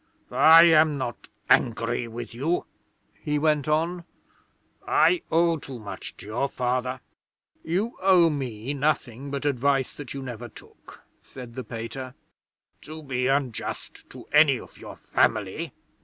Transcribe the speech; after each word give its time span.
'"I 0.31 0.63
am 0.63 0.97
not 0.97 1.27
angry 1.47 2.07
with 2.07 2.33
you," 2.33 2.65
he 3.21 3.37
went 3.37 3.67
on; 3.67 4.03
"I 4.87 5.21
owe 5.31 5.57
too 5.57 5.77
much 5.77 6.17
to 6.17 6.25
your 6.25 6.47
Father" 6.49 7.01
'"You 7.63 7.99
owe 8.01 8.31
me 8.31 8.73
nothing 8.73 9.29
but 9.29 9.45
advice 9.45 9.93
that 9.93 10.15
you 10.15 10.23
never 10.23 10.49
took," 10.49 11.01
said 11.21 11.53
the 11.53 11.63
Pater.'" 11.63 12.15
to 12.85 13.03
be 13.03 13.27
unjust 13.27 14.09
to 14.09 14.25
any 14.33 14.59
of 14.59 14.75
your 14.79 14.95
family. 14.95 15.71